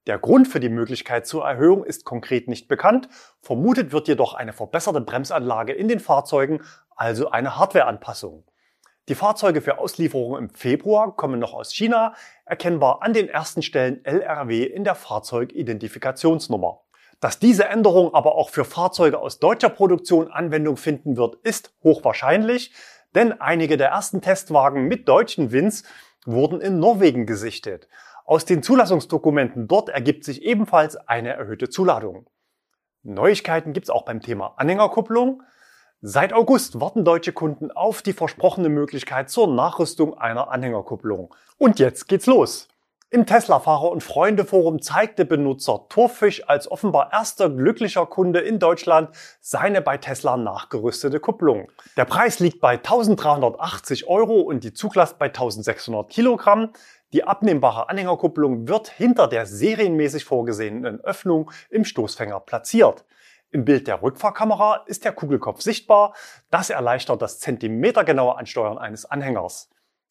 Der 0.08 0.18
Grund 0.18 0.48
für 0.48 0.58
die 0.58 0.68
Möglichkeit 0.68 1.28
zur 1.28 1.44
Erhöhung 1.44 1.84
ist 1.84 2.04
konkret 2.04 2.48
nicht 2.48 2.66
bekannt, 2.66 3.08
vermutet 3.40 3.92
wird 3.92 4.08
jedoch 4.08 4.34
eine 4.34 4.52
verbesserte 4.52 5.00
Bremsanlage 5.00 5.72
in 5.72 5.86
den 5.86 6.00
Fahrzeugen, 6.00 6.60
also 6.96 7.30
eine 7.30 7.56
Hardwareanpassung. 7.56 8.44
Die 9.08 9.14
Fahrzeuge 9.14 9.60
für 9.60 9.78
Auslieferung 9.78 10.36
im 10.36 10.50
Februar 10.50 11.14
kommen 11.14 11.38
noch 11.38 11.54
aus 11.54 11.72
China, 11.72 12.14
erkennbar 12.44 13.02
an 13.02 13.12
den 13.12 13.28
ersten 13.28 13.62
Stellen 13.62 14.04
LRW 14.04 14.64
in 14.64 14.82
der 14.82 14.96
Fahrzeugidentifikationsnummer. 14.96 16.80
Dass 17.20 17.40
diese 17.40 17.64
Änderung 17.64 18.14
aber 18.14 18.36
auch 18.36 18.50
für 18.50 18.64
Fahrzeuge 18.64 19.18
aus 19.18 19.40
deutscher 19.40 19.70
Produktion 19.70 20.30
Anwendung 20.30 20.76
finden 20.76 21.16
wird, 21.16 21.34
ist 21.42 21.72
hochwahrscheinlich, 21.82 22.72
denn 23.14 23.40
einige 23.40 23.76
der 23.76 23.88
ersten 23.88 24.20
Testwagen 24.20 24.86
mit 24.86 25.08
deutschen 25.08 25.50
Wins 25.50 25.82
wurden 26.24 26.60
in 26.60 26.78
Norwegen 26.78 27.26
gesichtet. 27.26 27.88
Aus 28.24 28.44
den 28.44 28.62
Zulassungsdokumenten 28.62 29.66
dort 29.66 29.88
ergibt 29.88 30.24
sich 30.24 30.42
ebenfalls 30.42 30.96
eine 30.96 31.30
erhöhte 31.30 31.70
Zuladung. 31.70 32.28
Neuigkeiten 33.02 33.72
gibt's 33.72 33.90
auch 33.90 34.04
beim 34.04 34.20
Thema 34.20 34.54
Anhängerkupplung. 34.56 35.42
Seit 36.00 36.32
August 36.32 36.78
warten 36.78 37.04
deutsche 37.04 37.32
Kunden 37.32 37.72
auf 37.72 38.02
die 38.02 38.12
versprochene 38.12 38.68
Möglichkeit 38.68 39.30
zur 39.30 39.48
Nachrüstung 39.48 40.16
einer 40.16 40.50
Anhängerkupplung. 40.50 41.34
Und 41.56 41.80
jetzt 41.80 42.06
geht's 42.06 42.26
los. 42.26 42.68
Im 43.10 43.24
Tesla-Fahrer- 43.24 43.90
und 43.90 44.02
Freunde-Forum 44.02 44.82
zeigte 44.82 45.24
Benutzer 45.24 45.86
Torfisch 45.88 46.46
als 46.46 46.70
offenbar 46.70 47.10
erster 47.10 47.48
glücklicher 47.48 48.04
Kunde 48.04 48.40
in 48.40 48.58
Deutschland 48.58 49.08
seine 49.40 49.80
bei 49.80 49.96
Tesla 49.96 50.36
nachgerüstete 50.36 51.18
Kupplung. 51.18 51.68
Der 51.96 52.04
Preis 52.04 52.38
liegt 52.38 52.60
bei 52.60 52.72
1380 52.72 54.08
Euro 54.08 54.42
und 54.42 54.62
die 54.62 54.74
Zuglast 54.74 55.18
bei 55.18 55.28
1600 55.28 56.10
Kilogramm. 56.10 56.74
Die 57.14 57.24
abnehmbare 57.24 57.88
Anhängerkupplung 57.88 58.68
wird 58.68 58.88
hinter 58.88 59.26
der 59.26 59.46
serienmäßig 59.46 60.26
vorgesehenen 60.26 61.00
Öffnung 61.00 61.50
im 61.70 61.86
Stoßfänger 61.86 62.40
platziert. 62.40 63.06
Im 63.50 63.64
Bild 63.64 63.86
der 63.86 64.02
Rückfahrkamera 64.02 64.84
ist 64.84 65.06
der 65.06 65.12
Kugelkopf 65.12 65.62
sichtbar. 65.62 66.12
Das 66.50 66.68
erleichtert 66.68 67.22
das 67.22 67.40
zentimetergenaue 67.40 68.36
Ansteuern 68.36 68.76
eines 68.76 69.06
Anhängers. 69.06 69.70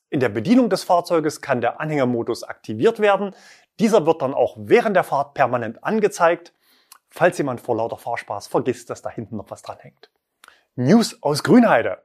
In 0.09 0.21
der 0.21 0.29
Bedienung 0.29 0.69
des 0.69 0.85
Fahrzeuges 0.85 1.41
kann 1.41 1.59
der 1.59 1.81
Anhängermodus 1.81 2.43
aktiviert 2.43 2.99
werden. 2.99 3.35
Dieser 3.79 4.05
wird 4.05 4.21
dann 4.21 4.33
auch 4.33 4.55
während 4.57 4.95
der 4.95 5.03
Fahrt 5.03 5.33
permanent 5.33 5.83
angezeigt, 5.83 6.53
falls 7.09 7.37
jemand 7.37 7.59
vor 7.59 7.75
lauter 7.75 7.97
Fahrspaß 7.97 8.47
vergisst, 8.47 8.89
dass 8.89 9.01
da 9.01 9.09
hinten 9.09 9.35
noch 9.35 9.51
was 9.51 9.63
dran 9.63 9.77
hängt. 9.81 10.09
News 10.75 11.21
aus 11.21 11.43
Grünheide. 11.43 12.03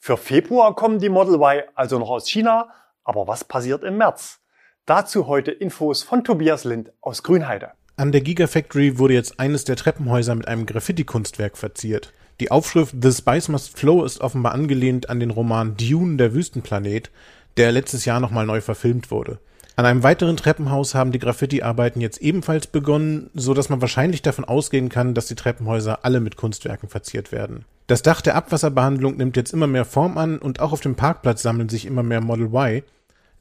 Für 0.00 0.16
Februar 0.16 0.74
kommen 0.74 0.98
die 0.98 1.08
Model 1.08 1.36
Y 1.36 1.62
also 1.76 1.98
noch 1.98 2.10
aus 2.10 2.28
China, 2.28 2.72
aber 3.04 3.28
was 3.28 3.44
passiert 3.44 3.84
im 3.84 3.98
März? 3.98 4.40
Dazu 4.84 5.28
heute 5.28 5.52
Infos 5.52 6.02
von 6.02 6.24
Tobias 6.24 6.64
Lind 6.64 6.92
aus 7.00 7.22
Grünheide. 7.22 7.72
An 7.96 8.10
der 8.10 8.20
Gigafactory 8.20 8.98
wurde 8.98 9.14
jetzt 9.14 9.38
eines 9.38 9.64
der 9.64 9.76
Treppenhäuser 9.76 10.34
mit 10.34 10.48
einem 10.48 10.66
Graffiti-Kunstwerk 10.66 11.56
verziert. 11.56 12.12
Die 12.40 12.50
Aufschrift 12.50 12.96
The 13.00 13.12
Spice 13.12 13.48
Must 13.48 13.78
Flow 13.78 14.04
ist 14.04 14.20
offenbar 14.20 14.52
angelehnt 14.52 15.08
an 15.08 15.20
den 15.20 15.30
Roman 15.30 15.76
Dune, 15.76 16.16
der 16.16 16.34
Wüstenplanet, 16.34 17.12
der 17.56 17.72
letztes 17.72 18.04
Jahr 18.04 18.20
nochmal 18.20 18.46
neu 18.46 18.60
verfilmt 18.60 19.10
wurde. 19.10 19.38
An 19.76 19.86
einem 19.86 20.04
weiteren 20.04 20.36
Treppenhaus 20.36 20.94
haben 20.94 21.10
die 21.10 21.18
Graffiti-Arbeiten 21.18 22.00
jetzt 22.00 22.18
ebenfalls 22.18 22.68
begonnen, 22.68 23.30
so 23.34 23.54
dass 23.54 23.68
man 23.68 23.80
wahrscheinlich 23.80 24.22
davon 24.22 24.44
ausgehen 24.44 24.88
kann, 24.88 25.14
dass 25.14 25.26
die 25.26 25.34
Treppenhäuser 25.34 26.04
alle 26.04 26.20
mit 26.20 26.36
Kunstwerken 26.36 26.88
verziert 26.88 27.32
werden. 27.32 27.64
Das 27.88 28.02
Dach 28.02 28.20
der 28.20 28.36
Abwasserbehandlung 28.36 29.16
nimmt 29.16 29.36
jetzt 29.36 29.52
immer 29.52 29.66
mehr 29.66 29.84
Form 29.84 30.16
an 30.16 30.38
und 30.38 30.60
auch 30.60 30.72
auf 30.72 30.80
dem 30.80 30.94
Parkplatz 30.94 31.42
sammeln 31.42 31.68
sich 31.68 31.86
immer 31.86 32.04
mehr 32.04 32.20
Model 32.20 32.46
Y. 32.46 32.82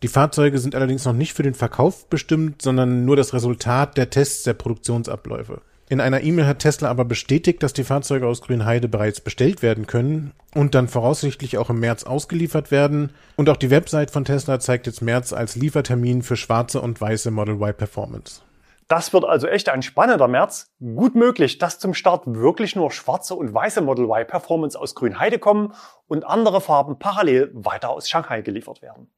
Die 0.02 0.08
Fahrzeuge 0.08 0.58
sind 0.58 0.76
allerdings 0.76 1.06
noch 1.06 1.14
nicht 1.14 1.34
für 1.34 1.44
den 1.44 1.54
Verkauf 1.54 2.10
bestimmt, 2.10 2.62
sondern 2.62 3.06
nur 3.06 3.16
das 3.16 3.34
Resultat 3.34 3.96
der 3.96 4.10
Tests 4.10 4.44
der 4.44 4.54
Produktionsabläufe. 4.54 5.62
In 5.94 6.02
einer 6.02 6.24
E-Mail 6.24 6.48
hat 6.48 6.58
Tesla 6.58 6.90
aber 6.90 7.06
bestätigt, 7.06 7.62
dass 7.62 7.72
die 7.72 7.84
Fahrzeuge 7.84 8.26
aus 8.26 8.42
Grünheide 8.42 8.88
bereits 8.88 9.22
bestellt 9.22 9.62
werden 9.62 9.86
können 9.86 10.34
und 10.56 10.74
dann 10.74 10.88
voraussichtlich 10.88 11.60
auch 11.60 11.70
im 11.70 11.80
März 11.80 12.04
ausgeliefert 12.04 12.72
werden. 12.72 13.14
Und 13.36 13.48
auch 13.48 13.58
die 13.58 13.70
Website 13.70 14.10
von 14.10 14.26
Tesla 14.26 14.60
zeigt 14.60 14.88
jetzt 14.88 15.04
März 15.04 15.34
als 15.34 15.56
Liefertermin 15.56 16.24
für 16.24 16.36
schwarze 16.36 16.82
und 16.82 17.00
weiße 17.00 17.30
Model 17.30 17.58
Y 17.58 17.78
Performance. 17.78 18.42
Das 18.88 19.14
wird 19.14 19.24
also 19.24 19.46
echt 19.46 19.70
ein 19.70 19.84
spannender 19.84 20.28
März. 20.28 20.72
Gut 20.80 21.14
möglich, 21.14 21.60
dass 21.60 21.78
zum 21.78 21.94
Start 21.94 22.24
wirklich 22.26 22.76
nur 22.76 22.90
schwarze 22.90 23.36
und 23.36 23.54
weiße 23.54 23.82
Model 23.82 24.06
Y 24.06 24.26
Performance 24.26 24.80
aus 24.80 24.96
Grünheide 24.96 25.38
kommen 25.38 25.76
und 26.08 26.26
andere 26.26 26.60
Farben 26.60 26.98
parallel 26.98 27.52
weiter 27.54 27.92
aus 27.92 28.10
Shanghai 28.10 28.42
geliefert 28.42 28.82
werden. 28.82 29.12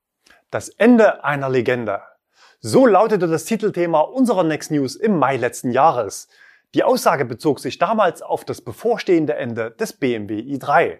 Das 0.51 0.67
Ende 0.67 1.23
einer 1.23 1.47
Legende. 1.47 2.01
So 2.59 2.85
lautete 2.85 3.27
das 3.27 3.45
Titelthema 3.45 4.01
unserer 4.01 4.43
Next 4.43 4.71
News 4.71 4.97
im 4.97 5.17
Mai 5.17 5.37
letzten 5.37 5.71
Jahres. 5.71 6.27
Die 6.73 6.83
Aussage 6.83 7.25
bezog 7.25 7.59
sich 7.59 7.77
damals 7.77 8.21
auf 8.21 8.43
das 8.43 8.61
bevorstehende 8.61 9.35
Ende 9.35 9.71
des 9.71 9.93
BMW 9.93 10.39
i3. 10.39 10.99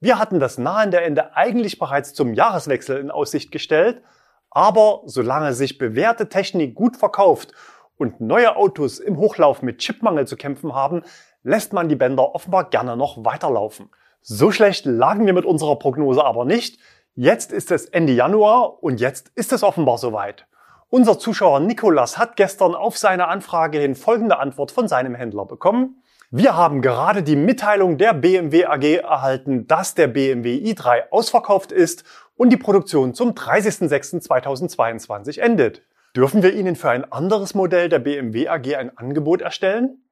Wir 0.00 0.18
hatten 0.18 0.40
das 0.40 0.58
nahende 0.58 1.00
Ende 1.00 1.36
eigentlich 1.36 1.78
bereits 1.78 2.14
zum 2.14 2.34
Jahreswechsel 2.34 2.98
in 2.98 3.10
Aussicht 3.10 3.50
gestellt, 3.50 4.02
aber 4.50 5.02
solange 5.06 5.52
sich 5.52 5.78
bewährte 5.78 6.28
Technik 6.28 6.74
gut 6.74 6.96
verkauft 6.96 7.52
und 7.96 8.20
neue 8.20 8.56
Autos 8.56 8.98
im 8.98 9.16
Hochlauf 9.16 9.62
mit 9.62 9.78
Chipmangel 9.78 10.26
zu 10.26 10.36
kämpfen 10.36 10.74
haben, 10.74 11.02
lässt 11.42 11.72
man 11.72 11.88
die 11.88 11.96
Bänder 11.96 12.34
offenbar 12.34 12.68
gerne 12.70 12.96
noch 12.96 13.24
weiterlaufen. 13.24 13.90
So 14.20 14.50
schlecht 14.50 14.86
lagen 14.86 15.26
wir 15.26 15.32
mit 15.32 15.44
unserer 15.44 15.76
Prognose 15.76 16.24
aber 16.24 16.44
nicht. 16.44 16.80
Jetzt 17.14 17.52
ist 17.52 17.70
es 17.70 17.86
Ende 17.86 18.12
Januar 18.12 18.82
und 18.82 19.00
jetzt 19.00 19.30
ist 19.34 19.52
es 19.52 19.62
offenbar 19.62 19.98
soweit. 19.98 20.46
Unser 20.88 21.18
Zuschauer 21.18 21.58
Nikolas 21.58 22.16
hat 22.16 22.36
gestern 22.36 22.76
auf 22.76 22.96
seine 22.96 23.26
Anfrage 23.26 23.80
hin 23.80 23.96
folgende 23.96 24.38
Antwort 24.38 24.70
von 24.70 24.86
seinem 24.86 25.16
Händler 25.16 25.44
bekommen. 25.44 26.00
Wir 26.30 26.56
haben 26.56 26.80
gerade 26.80 27.24
die 27.24 27.34
Mitteilung 27.34 27.98
der 27.98 28.14
BMW 28.14 28.66
AG 28.66 29.02
erhalten, 29.02 29.66
dass 29.66 29.96
der 29.96 30.06
BMW 30.06 30.58
i3 30.58 31.10
ausverkauft 31.10 31.72
ist 31.72 32.04
und 32.36 32.50
die 32.50 32.56
Produktion 32.56 33.14
zum 33.14 33.32
30.06.2022 33.32 35.40
endet. 35.40 35.82
Dürfen 36.14 36.44
wir 36.44 36.54
Ihnen 36.54 36.76
für 36.76 36.90
ein 36.90 37.10
anderes 37.10 37.54
Modell 37.54 37.88
der 37.88 37.98
BMW 37.98 38.46
AG 38.48 38.76
ein 38.76 38.96
Angebot 38.96 39.42
erstellen? 39.42 40.04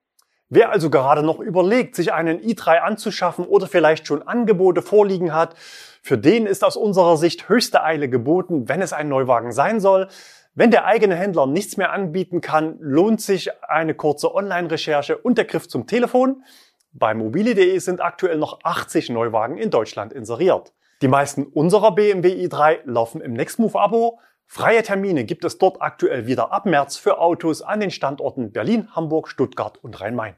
Wer 0.49 0.71
also 0.71 0.91
gerade 0.91 1.23
noch 1.23 1.39
überlegt, 1.39 1.95
sich 1.95 2.13
einen 2.13 2.41
i3 2.41 2.79
anzuschaffen 2.79 3.47
oder 3.47 3.69
vielleicht 3.69 4.09
schon 4.09 4.27
Angebote 4.27 4.83
vorliegen 4.83 5.33
hat, 5.33 5.55
für 6.03 6.19
den 6.19 6.47
ist 6.47 6.65
aus 6.65 6.77
unserer 6.77 7.17
Sicht 7.17 7.49
höchste 7.49 7.83
Eile 7.83 8.09
geboten, 8.09 8.69
wenn 8.69 8.83
es 8.83 8.93
ein 8.93 9.09
Neuwagen 9.09 9.53
sein 9.53 9.81
soll. 9.81 10.09
Wenn 10.57 10.71
der 10.71 10.85
eigene 10.85 11.17
Händler 11.17 11.47
nichts 11.47 11.77
mehr 11.77 11.93
anbieten 11.93 12.41
kann, 12.41 12.77
lohnt 12.79 13.21
sich 13.21 13.51
eine 13.65 13.95
kurze 13.95 14.33
Online-Recherche 14.33 15.19
und 15.19 15.37
der 15.37 15.47
Griff 15.47 15.69
zum 15.69 15.89
Telefon. 15.89 16.45
Bei 16.93 17.13
mobile.de 17.13 17.77
sind 17.81 18.01
aktuell 18.01 18.39
noch 18.39 18.61
80 18.63 19.11
Neuwagen 19.11 19.59
in 19.59 19.71
Deutschland 19.71 20.13
inseriert. 20.13 20.73
Die 21.03 21.09
meisten 21.09 21.43
unserer 21.43 21.93
BMW 21.93 22.47
i3 22.47 22.83
laufen 22.85 23.21
im 23.21 23.33
Nextmove-Abo. 23.33 24.21
Freie 24.47 24.85
Termine 24.85 25.25
gibt 25.25 25.45
es 25.45 25.59
dort 25.59 25.83
aktuell 25.83 26.29
wieder 26.29 26.53
ab 26.53 26.67
März 26.67 26.97
für 26.97 27.19
Autos 27.19 27.61
an 27.61 27.81
den 27.81 27.91
Standorten 27.91 28.53
Berlin, 28.53 28.95
Hamburg, 28.95 29.27
Stuttgart 29.27 29.83
und 29.83 30.01
Rhein-Main. 30.01 30.37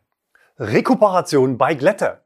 Rekuperation 0.58 1.58
bei 1.58 1.74
Glätte. 1.74 2.22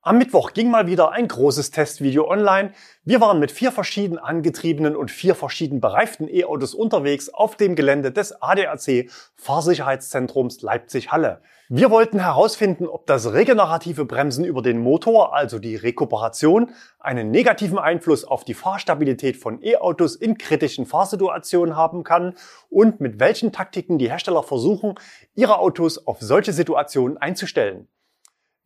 Am 0.00 0.16
Mittwoch 0.16 0.52
ging 0.52 0.70
mal 0.70 0.86
wieder 0.86 1.10
ein 1.10 1.26
großes 1.26 1.72
Testvideo 1.72 2.30
online. 2.30 2.70
Wir 3.02 3.20
waren 3.20 3.40
mit 3.40 3.50
vier 3.50 3.72
verschieden 3.72 4.16
angetriebenen 4.16 4.94
und 4.94 5.10
vier 5.10 5.34
verschieden 5.34 5.80
bereiften 5.80 6.28
E-Autos 6.28 6.72
unterwegs 6.72 7.28
auf 7.28 7.56
dem 7.56 7.74
Gelände 7.74 8.12
des 8.12 8.40
ADAC 8.40 9.10
Fahrsicherheitszentrums 9.34 10.62
Leipzig-Halle. 10.62 11.42
Wir 11.68 11.90
wollten 11.90 12.20
herausfinden, 12.20 12.86
ob 12.86 13.06
das 13.06 13.32
regenerative 13.32 14.04
Bremsen 14.04 14.44
über 14.44 14.62
den 14.62 14.78
Motor, 14.78 15.34
also 15.34 15.58
die 15.58 15.74
Rekuperation, 15.74 16.70
einen 17.00 17.32
negativen 17.32 17.78
Einfluss 17.78 18.24
auf 18.24 18.44
die 18.44 18.54
Fahrstabilität 18.54 19.36
von 19.36 19.60
E-Autos 19.64 20.14
in 20.14 20.38
kritischen 20.38 20.86
Fahrsituationen 20.86 21.74
haben 21.74 22.04
kann 22.04 22.34
und 22.70 23.00
mit 23.00 23.18
welchen 23.18 23.50
Taktiken 23.50 23.98
die 23.98 24.08
Hersteller 24.08 24.44
versuchen, 24.44 24.94
ihre 25.34 25.58
Autos 25.58 26.06
auf 26.06 26.18
solche 26.20 26.52
Situationen 26.52 27.18
einzustellen. 27.18 27.88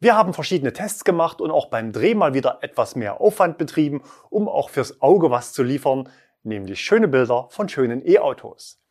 Wir 0.02 0.16
haben 0.16 0.34
verschiedene 0.34 0.72
Tests 0.72 1.04
gemacht 1.04 1.40
und 1.40 1.52
auch 1.52 1.66
beim 1.66 1.92
Dreh 1.92 2.16
mal 2.16 2.34
wieder 2.34 2.58
etwas 2.62 2.96
mehr 2.96 3.20
Aufwand 3.20 3.56
betrieben, 3.56 4.02
um 4.30 4.48
auch 4.48 4.68
fürs 4.68 5.00
Auge 5.00 5.30
was 5.30 5.52
zu 5.52 5.62
liefern, 5.62 6.08
nämlich 6.42 6.80
schöne 6.80 7.06
Bilder 7.06 7.46
von 7.50 7.68
schönen 7.68 8.04
E-Autos. 8.04 8.82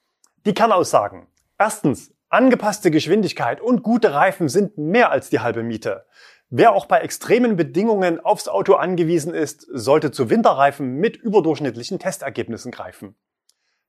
Die 0.46 0.54
Kernaussagen. 0.54 1.28
Erstens, 1.58 2.14
angepasste 2.30 2.92
Geschwindigkeit 2.92 3.60
und 3.60 3.84
gute 3.84 4.14
Reifen 4.14 4.48
sind 4.48 4.78
mehr 4.78 5.12
als 5.12 5.30
die 5.30 5.42
halbe 5.42 5.64
Miete. 5.64 6.06
Wer 6.50 6.72
auch 6.72 6.86
bei 6.86 7.02
extremen 7.02 7.58
Bedingungen 7.58 8.22
aufs 8.22 8.48
Auto 8.48 8.76
angewiesen 8.76 9.34
ist, 9.34 9.68
sollte 9.70 10.12
zu 10.12 10.30
Winterreifen 10.30 10.96
mit 10.96 11.18
überdurchschnittlichen 11.18 12.00
Testergebnissen 12.00 12.72
greifen. 12.72 13.18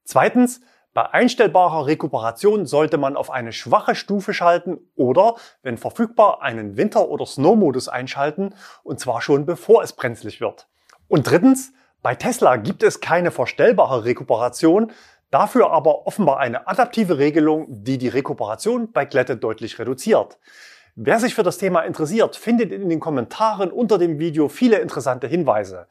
Zweitens, 0.03 0.61
bei 0.95 1.11
einstellbarer 1.11 1.87
Rekuperation 1.87 2.67
sollte 2.67 2.99
man 2.99 3.17
auf 3.17 3.31
eine 3.31 3.53
schwache 3.53 3.95
Stufe 3.95 4.35
schalten 4.35 4.79
oder, 4.95 5.37
wenn 5.63 5.79
verfügbar, 5.79 6.43
einen 6.43 6.77
Winter- 6.77 7.09
oder 7.09 7.25
Snow-Modus 7.25 7.89
einschalten, 7.89 8.55
und 8.83 9.01
zwar 9.01 9.23
schon 9.23 9.47
bevor 9.47 9.83
es 9.83 9.95
brenzlig 9.95 10.41
wird. 10.41 10.69
Und 11.09 11.31
drittens, 11.31 11.73
bei 12.03 12.15
Tesla 12.15 12.57
gibt 12.57 12.83
es 12.83 13.01
keine 13.01 13.31
verstellbare 13.31 14.05
Rekuperation, 14.05 14.93
dafür 15.31 15.71
aber 15.71 16.07
offenbar 16.07 16.41
eine 16.41 16.69
adaptive 16.69 17.17
Regelung, 17.17 17.67
die 17.69 17.97
die 17.97 18.09
Rekuperation 18.09 18.93
bei 18.93 19.07
Glätte 19.07 19.37
deutlich 19.37 19.79
reduziert. 19.79 20.39
Wer 20.95 21.19
sich 21.19 21.35
für 21.35 21.43
das 21.43 21.57
Thema 21.57 21.81
interessiert, 21.83 22.37
findet 22.37 22.71
in 22.71 22.91
den 22.91 23.01
Kommentaren 23.01 23.73
unter 23.73 23.97
dem 23.97 24.19
Video 24.19 24.49
viele 24.49 24.77
interessante 24.79 25.27
Hinweise. 25.27 25.87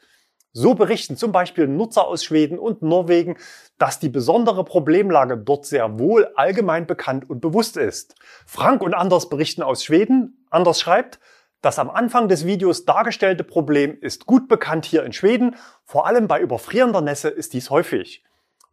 So 0.53 0.75
berichten 0.75 1.15
zum 1.15 1.31
Beispiel 1.31 1.65
Nutzer 1.67 2.05
aus 2.05 2.25
Schweden 2.25 2.59
und 2.59 2.81
Norwegen, 2.81 3.37
dass 3.77 3.99
die 3.99 4.09
besondere 4.09 4.65
Problemlage 4.65 5.37
dort 5.37 5.65
sehr 5.65 5.97
wohl 5.97 6.29
allgemein 6.35 6.87
bekannt 6.87 7.29
und 7.29 7.39
bewusst 7.39 7.77
ist. 7.77 8.15
Frank 8.45 8.81
und 8.81 8.93
Anders 8.93 9.29
berichten 9.29 9.63
aus 9.63 9.85
Schweden. 9.85 10.45
Anders 10.49 10.81
schreibt, 10.81 11.19
das 11.61 11.79
am 11.79 11.89
Anfang 11.89 12.27
des 12.27 12.45
Videos 12.45 12.83
dargestellte 12.83 13.45
Problem 13.45 13.97
ist 14.01 14.25
gut 14.25 14.49
bekannt 14.49 14.85
hier 14.85 15.03
in 15.05 15.13
Schweden. 15.13 15.55
Vor 15.85 16.05
allem 16.05 16.27
bei 16.27 16.41
überfrierender 16.41 17.01
Nässe 17.01 17.29
ist 17.29 17.53
dies 17.53 17.69
häufig. 17.69 18.21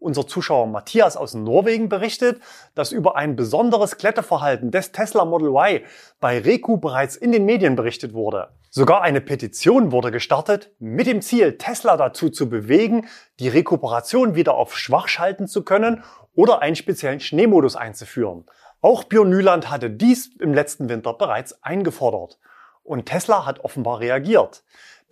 Unser 0.00 0.26
Zuschauer 0.26 0.66
Matthias 0.66 1.16
aus 1.16 1.34
Norwegen 1.34 1.88
berichtet, 1.88 2.40
dass 2.74 2.90
über 2.90 3.16
ein 3.16 3.36
besonderes 3.36 3.98
Kletterverhalten 3.98 4.72
des 4.72 4.90
Tesla 4.90 5.24
Model 5.24 5.48
Y 5.48 5.80
bei 6.18 6.38
Reku 6.40 6.76
bereits 6.76 7.14
in 7.14 7.30
den 7.30 7.44
Medien 7.44 7.76
berichtet 7.76 8.14
wurde. 8.14 8.48
Sogar 8.70 9.00
eine 9.00 9.22
Petition 9.22 9.92
wurde 9.92 10.10
gestartet, 10.10 10.70
mit 10.78 11.06
dem 11.06 11.22
Ziel, 11.22 11.56
Tesla 11.56 11.96
dazu 11.96 12.28
zu 12.28 12.50
bewegen, 12.50 13.08
die 13.40 13.48
Rekuperation 13.48 14.34
wieder 14.34 14.54
auf 14.54 14.76
schwach 14.76 15.08
schalten 15.08 15.48
zu 15.48 15.64
können 15.64 16.04
oder 16.34 16.60
einen 16.60 16.76
speziellen 16.76 17.20
Schneemodus 17.20 17.76
einzuführen. 17.76 18.44
Auch 18.82 19.04
Björn 19.04 19.30
Nyland 19.30 19.70
hatte 19.70 19.90
dies 19.90 20.30
im 20.38 20.52
letzten 20.52 20.90
Winter 20.90 21.14
bereits 21.14 21.62
eingefordert. 21.64 22.38
Und 22.84 23.06
Tesla 23.06 23.46
hat 23.46 23.60
offenbar 23.60 24.00
reagiert. 24.00 24.62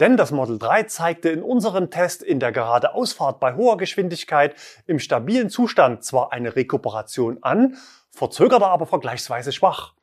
Denn 0.00 0.18
das 0.18 0.30
Model 0.30 0.58
3 0.58 0.84
zeigte 0.84 1.30
in 1.30 1.42
unserem 1.42 1.90
Test 1.90 2.22
in 2.22 2.38
der 2.38 2.52
Geradeausfahrt 2.52 3.40
bei 3.40 3.54
hoher 3.54 3.78
Geschwindigkeit 3.78 4.54
im 4.86 4.98
stabilen 4.98 5.48
Zustand 5.48 6.04
zwar 6.04 6.32
eine 6.32 6.54
Rekuperation 6.54 7.38
an, 7.40 7.78
verzögerte 8.10 8.66
aber 8.66 8.84
vergleichsweise 8.84 9.52
schwach. 9.52 9.95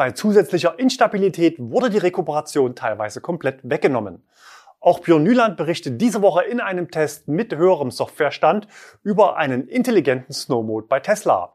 Bei 0.00 0.12
zusätzlicher 0.12 0.78
Instabilität 0.78 1.56
wurde 1.58 1.90
die 1.90 1.98
Rekuperation 1.98 2.74
teilweise 2.74 3.20
komplett 3.20 3.60
weggenommen. 3.64 4.26
Auch 4.80 5.00
Björn 5.00 5.24
Nyland 5.24 5.58
berichtet 5.58 6.00
diese 6.00 6.22
Woche 6.22 6.42
in 6.44 6.58
einem 6.58 6.90
Test 6.90 7.28
mit 7.28 7.54
höherem 7.54 7.90
Softwarestand 7.90 8.66
über 9.02 9.36
einen 9.36 9.68
intelligenten 9.68 10.32
Snow 10.32 10.64
Mode 10.64 10.86
bei 10.88 11.00
Tesla. 11.00 11.54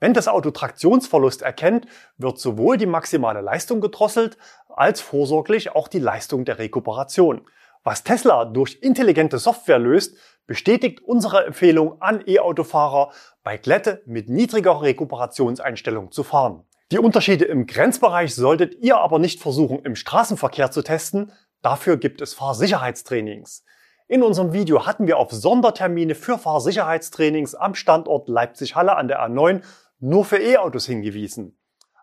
Wenn 0.00 0.14
das 0.14 0.26
Auto 0.26 0.52
Traktionsverlust 0.52 1.42
erkennt, 1.42 1.84
wird 2.16 2.38
sowohl 2.38 2.78
die 2.78 2.86
maximale 2.86 3.42
Leistung 3.42 3.82
gedrosselt, 3.82 4.38
als 4.70 5.02
vorsorglich 5.02 5.74
auch 5.74 5.88
die 5.88 5.98
Leistung 5.98 6.46
der 6.46 6.58
Rekuperation. 6.58 7.42
Was 7.84 8.04
Tesla 8.04 8.46
durch 8.46 8.78
intelligente 8.80 9.36
Software 9.36 9.78
löst, 9.78 10.16
bestätigt 10.46 11.02
unsere 11.02 11.44
Empfehlung 11.44 12.00
an 12.00 12.22
E-Autofahrer, 12.26 13.12
bei 13.42 13.58
Glätte 13.58 14.02
mit 14.06 14.30
niedriger 14.30 14.80
Rekuperationseinstellung 14.80 16.10
zu 16.10 16.24
fahren. 16.24 16.64
Die 16.92 17.00
Unterschiede 17.00 17.46
im 17.46 17.66
Grenzbereich 17.66 18.36
solltet 18.36 18.76
ihr 18.76 18.98
aber 18.98 19.18
nicht 19.18 19.42
versuchen 19.42 19.80
im 19.80 19.96
Straßenverkehr 19.96 20.70
zu 20.70 20.82
testen, 20.82 21.32
dafür 21.60 21.96
gibt 21.96 22.20
es 22.20 22.32
Fahrsicherheitstrainings. 22.32 23.64
In 24.06 24.22
unserem 24.22 24.52
Video 24.52 24.86
hatten 24.86 25.08
wir 25.08 25.18
auf 25.18 25.32
Sondertermine 25.32 26.14
für 26.14 26.38
Fahrsicherheitstrainings 26.38 27.56
am 27.56 27.74
Standort 27.74 28.28
Leipzig-Halle 28.28 28.94
an 28.94 29.08
der 29.08 29.20
A9 29.20 29.62
nur 29.98 30.24
für 30.24 30.36
E-Autos 30.36 30.86
hingewiesen. 30.86 31.58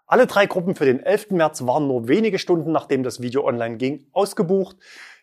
Alle 0.05 0.27
drei 0.27 0.47
Gruppen 0.47 0.75
für 0.75 0.83
den 0.83 0.99
11. 0.99 1.31
März 1.31 1.65
waren 1.65 1.87
nur 1.87 2.09
wenige 2.09 2.37
Stunden 2.37 2.73
nachdem 2.73 3.03
das 3.03 3.21
Video 3.21 3.47
online 3.47 3.77
ging 3.77 4.07
ausgebucht. 4.11 4.75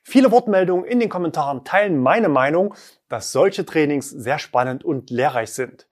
Viele 0.03 0.31
Wortmeldungen 0.31 0.87
in 0.87 1.01
den 1.01 1.11
Kommentaren 1.11 1.65
teilen 1.65 1.99
meine 1.99 2.31
Meinung, 2.31 2.75
dass 3.11 3.31
solche 3.31 3.67
Trainings 3.67 4.09
sehr 4.09 4.39
spannend 4.39 4.85
und 4.85 5.11
lehrreich 5.11 5.53
sind. 5.53 5.90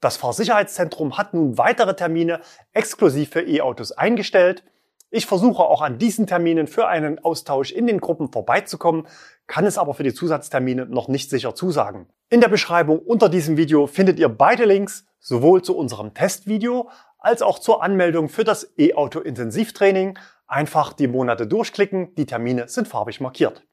Das 0.00 0.16
Fahrsicherheitszentrum 0.16 1.18
hat 1.18 1.34
nun 1.34 1.58
weitere 1.58 1.94
Termine 1.94 2.40
exklusiv 2.72 3.30
für 3.30 3.42
E-Autos 3.42 3.92
eingestellt. 3.92 4.64
Ich 5.10 5.26
versuche 5.26 5.62
auch 5.62 5.82
an 5.82 5.98
diesen 5.98 6.26
Terminen 6.26 6.68
für 6.68 6.86
einen 6.86 7.18
Austausch 7.18 7.72
in 7.72 7.86
den 7.86 8.00
Gruppen 8.00 8.32
vorbeizukommen, 8.32 9.06
kann 9.46 9.66
es 9.66 9.76
aber 9.76 9.92
für 9.92 10.04
die 10.04 10.14
Zusatztermine 10.14 10.86
noch 10.86 11.08
nicht 11.08 11.28
sicher 11.28 11.54
zusagen. 11.54 12.06
In 12.30 12.40
der 12.40 12.48
Beschreibung 12.48 13.00
unter 13.00 13.28
diesem 13.28 13.56
Video 13.56 13.86
findet 13.86 14.18
ihr 14.18 14.28
beide 14.28 14.64
Links, 14.64 15.04
sowohl 15.18 15.62
zu 15.62 15.76
unserem 15.76 16.14
Testvideo 16.14 16.88
als 17.18 17.42
auch 17.42 17.58
zur 17.58 17.82
Anmeldung 17.82 18.28
für 18.28 18.44
das 18.44 18.72
E-Auto 18.78 19.20
Intensivtraining. 19.20 20.18
Einfach 20.46 20.92
die 20.92 21.08
Monate 21.08 21.46
durchklicken, 21.46 22.14
die 22.14 22.26
Termine 22.26 22.68
sind 22.68 22.88
farbig 22.88 23.20
markiert. 23.20 23.66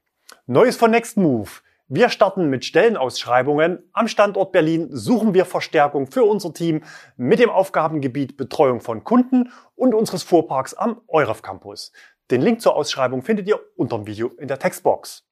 Neues 0.45 0.75
von 0.75 0.91
Next 0.91 1.17
Move. 1.17 1.49
Wir 1.89 2.09
starten 2.09 2.49
mit 2.49 2.65
Stellenausschreibungen. 2.65 3.79
Am 3.93 4.09
Standort 4.09 4.51
Berlin 4.51 4.89
suchen 4.91 5.33
wir 5.33 5.45
Verstärkung 5.45 6.11
für 6.11 6.25
unser 6.25 6.51
Team 6.51 6.83
mit 7.15 7.39
dem 7.39 7.49
Aufgabengebiet 7.49 8.35
Betreuung 8.35 8.81
von 8.81 9.05
Kunden 9.05 9.53
und 9.73 9.93
unseres 9.93 10.23
Fuhrparks 10.23 10.73
am 10.73 10.99
Euref 11.07 11.41
Campus. 11.41 11.93
Den 12.29 12.41
Link 12.41 12.59
zur 12.59 12.75
Ausschreibung 12.75 13.21
findet 13.21 13.47
ihr 13.47 13.61
unter 13.77 13.99
dem 13.99 14.05
Video 14.05 14.27
in 14.37 14.49
der 14.49 14.59
Textbox. 14.59 15.29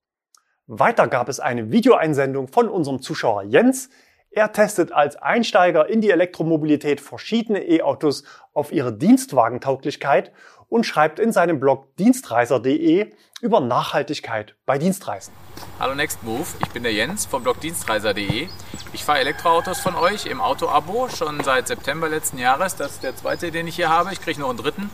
Weiter 0.65 1.09
gab 1.09 1.27
es 1.27 1.41
eine 1.41 1.73
Videoeinsendung 1.73 2.47
von 2.47 2.69
unserem 2.69 3.01
Zuschauer 3.01 3.43
Jens. 3.43 3.89
Er 4.31 4.53
testet 4.53 4.93
als 4.93 5.17
Einsteiger 5.17 5.89
in 5.89 5.99
die 5.99 6.09
Elektromobilität 6.09 7.01
verschiedene 7.01 7.67
E-Autos 7.67 8.23
auf 8.53 8.71
ihre 8.71 8.93
Dienstwagentauglichkeit 8.93 10.31
und 10.75 10.85
schreibt 10.85 11.19
in 11.19 11.31
seinem 11.31 11.61
Blog 11.61 11.95
dienstreiser.de 11.95 13.09
über 13.39 13.61
Nachhaltigkeit 13.61 14.55
bei 14.65 14.77
Dienstreisen. 14.77 15.33
Hallo 15.79 15.95
Nextmove, 15.95 16.53
ich 16.59 16.67
bin 16.71 16.83
der 16.83 16.91
Jens 16.91 17.25
vom 17.25 17.43
Blog 17.43 17.61
dienstreiser.de. 17.61 18.49
Ich 18.91 19.05
fahre 19.05 19.19
Elektroautos 19.19 19.79
von 19.79 19.95
euch 19.95 20.25
im 20.25 20.41
Auto-Abo 20.41 21.07
schon 21.07 21.41
seit 21.45 21.69
September 21.69 22.09
letzten 22.09 22.39
Jahres. 22.39 22.75
Das 22.75 22.91
ist 22.91 23.03
der 23.03 23.15
zweite, 23.15 23.53
den 23.53 23.67
ich 23.67 23.77
hier 23.77 23.87
habe. 23.87 24.11
Ich 24.11 24.19
kriege 24.19 24.41
noch 24.41 24.49
einen 24.49 24.57
dritten. 24.57 24.89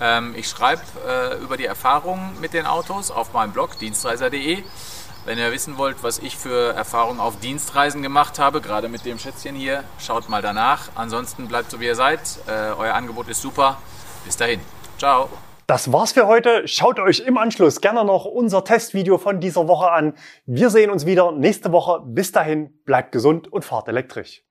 Ähm, 0.00 0.36
ich 0.36 0.46
schreibe 0.46 0.82
äh, 1.04 1.42
über 1.42 1.56
die 1.56 1.66
Erfahrungen 1.66 2.40
mit 2.40 2.54
den 2.54 2.66
Autos 2.66 3.10
auf 3.10 3.32
meinem 3.32 3.52
Blog 3.52 3.76
dienstreiser.de. 3.80 4.62
Wenn 5.24 5.36
ihr 5.36 5.50
wissen 5.50 5.78
wollt, 5.78 6.04
was 6.04 6.20
ich 6.20 6.36
für 6.36 6.74
Erfahrungen 6.74 7.18
auf 7.18 7.40
Dienstreisen 7.40 8.02
gemacht 8.02 8.38
habe, 8.38 8.60
gerade 8.60 8.88
mit 8.88 9.04
dem 9.04 9.18
Schätzchen 9.18 9.56
hier, 9.56 9.82
schaut 9.98 10.28
mal 10.28 10.42
danach. 10.42 10.90
Ansonsten 10.94 11.48
bleibt 11.48 11.72
so 11.72 11.80
wie 11.80 11.86
ihr 11.86 11.96
seid. 11.96 12.20
Äh, 12.46 12.70
euer 12.78 12.94
Angebot 12.94 13.26
ist 13.26 13.42
super. 13.42 13.78
Bis 14.24 14.36
dahin. 14.36 14.60
Ciao. 14.98 15.28
Das 15.68 15.92
war's 15.92 16.10
für 16.10 16.26
heute. 16.26 16.66
Schaut 16.66 16.98
euch 16.98 17.20
im 17.20 17.38
Anschluss 17.38 17.80
gerne 17.80 18.04
noch 18.04 18.24
unser 18.24 18.64
Testvideo 18.64 19.16
von 19.16 19.38
dieser 19.38 19.68
Woche 19.68 19.92
an. 19.92 20.14
Wir 20.44 20.70
sehen 20.70 20.90
uns 20.90 21.06
wieder 21.06 21.30
nächste 21.30 21.70
Woche. 21.70 22.02
Bis 22.04 22.32
dahin, 22.32 22.82
bleibt 22.84 23.12
gesund 23.12 23.46
und 23.46 23.64
fahrt 23.64 23.86
elektrisch. 23.86 24.42